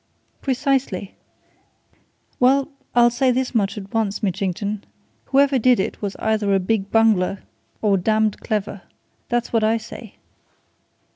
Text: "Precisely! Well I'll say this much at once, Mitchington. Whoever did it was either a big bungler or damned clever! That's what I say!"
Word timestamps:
"Precisely! 0.41 1.13
Well 2.39 2.69
I'll 2.95 3.11
say 3.11 3.29
this 3.29 3.53
much 3.53 3.77
at 3.77 3.93
once, 3.93 4.23
Mitchington. 4.23 4.83
Whoever 5.25 5.59
did 5.59 5.79
it 5.79 6.01
was 6.01 6.15
either 6.15 6.55
a 6.55 6.59
big 6.59 6.89
bungler 6.89 7.43
or 7.83 7.97
damned 7.99 8.39
clever! 8.39 8.81
That's 9.29 9.53
what 9.53 9.63
I 9.63 9.77
say!" 9.77 10.15